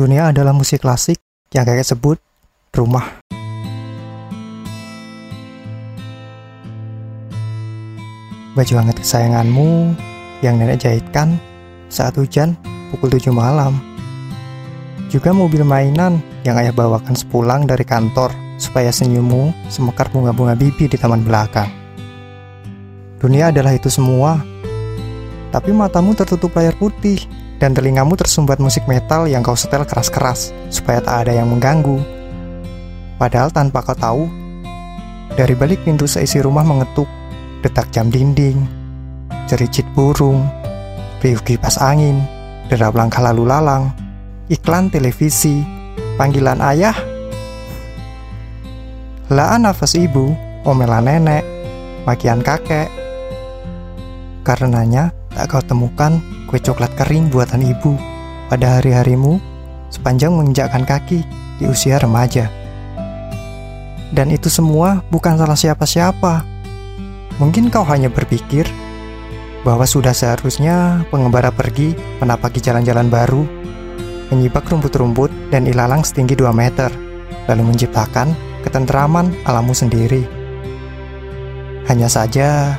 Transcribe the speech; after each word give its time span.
Dunia 0.00 0.32
adalah 0.32 0.56
musik 0.56 0.80
klasik 0.80 1.20
yang 1.52 1.68
kakek 1.68 1.92
sebut 1.92 2.16
rumah. 2.72 3.20
Baju 8.56 8.72
hangat 8.80 8.96
kesayanganmu 8.96 9.92
yang 10.40 10.56
nenek 10.56 10.88
jahitkan 10.88 11.36
saat 11.92 12.16
hujan 12.16 12.56
pukul 12.88 13.12
7 13.12 13.28
malam. 13.28 13.76
Juga 15.12 15.36
mobil 15.36 15.68
mainan 15.68 16.24
yang 16.48 16.56
ayah 16.56 16.72
bawakan 16.72 17.12
sepulang 17.12 17.68
dari 17.68 17.84
kantor 17.84 18.32
supaya 18.56 18.88
senyummu 18.88 19.52
semekar 19.68 20.08
bunga-bunga 20.08 20.56
bibi 20.56 20.88
di 20.88 20.96
taman 20.96 21.20
belakang. 21.20 21.68
Dunia 23.20 23.52
adalah 23.52 23.76
itu 23.76 23.92
semua, 23.92 24.40
tapi 25.50 25.74
matamu 25.74 26.14
tertutup 26.14 26.54
layar 26.54 26.74
putih 26.78 27.26
dan 27.60 27.76
telingamu 27.76 28.16
tersumbat 28.16 28.56
musik 28.62 28.86
metal 28.86 29.28
yang 29.28 29.44
kau 29.44 29.58
setel 29.58 29.84
keras-keras 29.84 30.54
supaya 30.72 31.02
tak 31.02 31.26
ada 31.26 31.36
yang 31.36 31.50
mengganggu. 31.50 32.00
Padahal 33.20 33.52
tanpa 33.52 33.84
kau 33.84 33.92
tahu, 33.92 34.24
dari 35.36 35.52
balik 35.52 35.84
pintu 35.84 36.08
seisi 36.08 36.40
rumah 36.40 36.64
mengetuk, 36.64 37.06
detak 37.60 37.92
jam 37.92 38.08
dinding, 38.08 38.64
cericit 39.44 39.84
burung, 39.92 40.46
riuh 41.20 41.42
kipas 41.44 41.76
angin, 41.76 42.24
derap 42.72 42.96
langkah 42.96 43.20
lalu 43.20 43.44
lalang, 43.44 43.92
iklan 44.48 44.88
televisi, 44.88 45.60
panggilan 46.16 46.64
ayah, 46.64 46.96
laan 49.28 49.68
nafas 49.68 50.00
ibu, 50.00 50.32
omelan 50.64 51.04
nenek, 51.04 51.44
makian 52.08 52.40
kakek. 52.40 52.88
Karenanya, 54.40 55.12
tak 55.34 55.50
kau 55.50 55.62
temukan 55.62 56.18
kue 56.50 56.58
coklat 56.58 56.90
kering 56.98 57.30
buatan 57.30 57.62
ibu 57.62 57.94
pada 58.50 58.78
hari-harimu 58.78 59.38
sepanjang 59.90 60.34
menginjakkan 60.34 60.82
kaki 60.82 61.22
di 61.58 61.64
usia 61.70 61.98
remaja. 62.02 62.50
Dan 64.10 64.34
itu 64.34 64.50
semua 64.50 65.06
bukan 65.10 65.38
salah 65.38 65.54
siapa-siapa. 65.54 66.42
Mungkin 67.38 67.70
kau 67.70 67.86
hanya 67.86 68.10
berpikir 68.10 68.66
bahwa 69.62 69.86
sudah 69.86 70.10
seharusnya 70.10 71.06
pengembara 71.14 71.54
pergi 71.54 71.94
menapaki 72.18 72.58
jalan-jalan 72.58 73.06
baru, 73.06 73.46
menyibak 74.34 74.66
rumput-rumput 74.66 75.30
dan 75.54 75.68
ilalang 75.70 76.02
setinggi 76.02 76.34
2 76.34 76.50
meter, 76.50 76.90
lalu 77.46 77.70
menciptakan 77.70 78.34
ketentraman 78.66 79.30
alammu 79.46 79.72
sendiri. 79.72 80.26
Hanya 81.86 82.10
saja, 82.10 82.76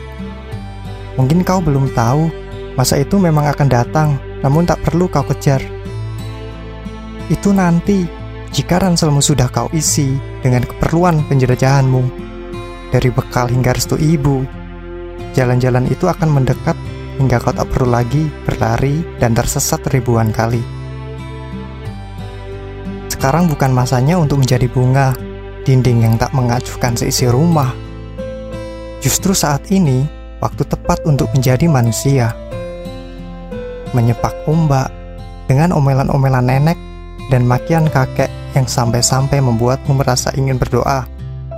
mungkin 1.16 1.48
kau 1.48 1.64
belum 1.64 1.92
tahu 1.96 2.41
masa 2.76 3.00
itu 3.00 3.20
memang 3.20 3.48
akan 3.52 3.68
datang, 3.68 4.10
namun 4.42 4.68
tak 4.68 4.80
perlu 4.86 5.12
kau 5.12 5.26
kejar. 5.28 5.62
Itu 7.32 7.56
nanti, 7.56 8.04
jika 8.52 8.84
ranselmu 8.84 9.24
sudah 9.24 9.48
kau 9.48 9.72
isi 9.72 10.12
dengan 10.44 10.68
keperluan 10.68 11.24
penjelajahanmu, 11.32 12.04
dari 12.92 13.08
bekal 13.08 13.48
hingga 13.48 13.72
restu 13.72 13.96
ibu, 13.96 14.44
jalan-jalan 15.32 15.88
itu 15.88 16.12
akan 16.12 16.28
mendekat 16.28 16.76
hingga 17.16 17.40
kau 17.40 17.56
tak 17.56 17.72
perlu 17.72 17.96
lagi 17.96 18.28
berlari 18.44 19.00
dan 19.24 19.32
tersesat 19.32 19.80
ribuan 19.96 20.36
kali. 20.36 20.60
Sekarang 23.08 23.48
bukan 23.48 23.72
masanya 23.72 24.18
untuk 24.20 24.44
menjadi 24.44 24.66
bunga, 24.68 25.14
dinding 25.64 26.04
yang 26.04 26.16
tak 26.18 26.34
mengacuhkan 26.34 26.98
seisi 26.98 27.30
rumah. 27.30 27.72
Justru 29.00 29.32
saat 29.32 29.70
ini, 29.70 30.04
waktu 30.42 30.66
tepat 30.66 31.06
untuk 31.06 31.30
menjadi 31.32 31.70
manusia. 31.70 32.34
Menyepak 33.92 34.34
ombak 34.48 34.88
dengan 35.52 35.76
omelan-omelan 35.76 36.48
nenek 36.48 36.80
dan 37.28 37.44
makian 37.44 37.92
kakek 37.92 38.32
yang 38.56 38.68
sampai-sampai 38.68 39.40
membuatmu 39.44 40.00
merasa 40.00 40.32
ingin 40.36 40.56
berdoa 40.60 41.08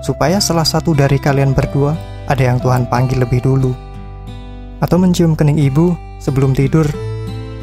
supaya 0.03 0.37
salah 0.43 0.67
satu 0.67 0.91
dari 0.91 1.15
kalian 1.17 1.55
berdua 1.55 1.95
ada 2.27 2.43
yang 2.43 2.59
Tuhan 2.59 2.91
panggil 2.91 3.23
lebih 3.23 3.39
dulu. 3.39 3.71
Atau 4.83 4.99
mencium 4.99 5.33
kening 5.33 5.57
ibu 5.63 5.95
sebelum 6.19 6.51
tidur 6.51 6.83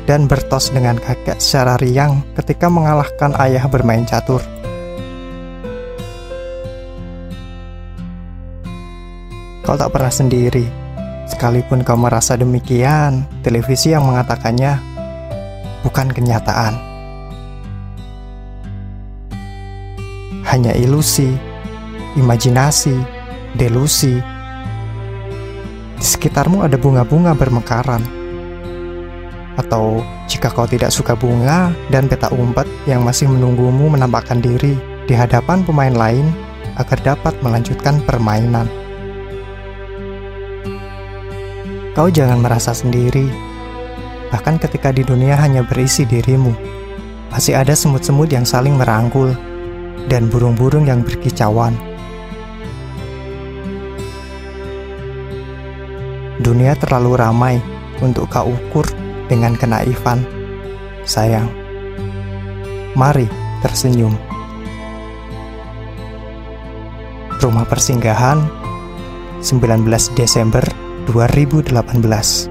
dan 0.09 0.25
bertos 0.25 0.73
dengan 0.73 0.97
kakek 0.97 1.37
secara 1.37 1.77
riang 1.79 2.25
ketika 2.35 2.73
mengalahkan 2.73 3.37
ayah 3.45 3.69
bermain 3.69 4.09
catur. 4.09 4.41
Kau 9.61 9.77
tak 9.77 9.93
pernah 9.93 10.11
sendiri. 10.11 10.80
Sekalipun 11.31 11.87
kau 11.87 11.97
merasa 11.97 12.35
demikian, 12.35 13.25
televisi 13.47 13.95
yang 13.95 14.05
mengatakannya 14.05 14.77
bukan 15.87 16.11
kenyataan. 16.11 16.91
hanya 20.51 20.75
ilusi, 20.75 21.31
imajinasi, 22.19 22.99
delusi. 23.55 24.19
Di 25.95 26.05
sekitarmu 26.05 26.67
ada 26.67 26.75
bunga-bunga 26.75 27.39
bermekaran. 27.39 28.03
Atau 29.55 30.03
jika 30.27 30.51
kau 30.51 30.67
tidak 30.67 30.91
suka 30.91 31.15
bunga 31.15 31.71
dan 31.95 32.11
peta 32.11 32.35
umpet 32.35 32.67
yang 32.91 33.07
masih 33.07 33.31
menunggumu 33.31 33.95
menampakkan 33.95 34.43
diri 34.43 34.75
di 35.07 35.15
hadapan 35.15 35.63
pemain 35.63 35.95
lain 35.95 36.27
agar 36.81 37.15
dapat 37.15 37.35
melanjutkan 37.45 38.03
permainan. 38.03 38.67
Kau 42.01 42.09
jangan 42.09 42.41
merasa 42.41 42.73
sendiri, 42.73 43.29
bahkan 44.33 44.57
ketika 44.57 44.89
di 44.89 45.05
dunia 45.05 45.37
hanya 45.37 45.61
berisi 45.61 46.09
dirimu, 46.09 46.49
masih 47.29 47.61
ada 47.61 47.77
semut-semut 47.77 48.25
yang 48.33 48.49
saling 48.49 48.73
merangkul 48.73 49.37
dan 50.09 50.33
burung-burung 50.33 50.89
yang 50.89 51.05
berkicauan. 51.05 51.77
Dunia 56.41 56.73
terlalu 56.81 57.21
ramai 57.21 57.61
untuk 58.01 58.33
kau 58.33 58.49
ukur 58.49 58.89
dengan 59.29 59.53
kenaifan. 59.61 60.25
Sayang, 61.05 61.53
mari 62.97 63.29
tersenyum. 63.61 64.17
Rumah 67.45 67.69
Persinggahan 67.69 68.41
19 69.45 69.85
Desember 70.17 70.80
2018 71.11 72.50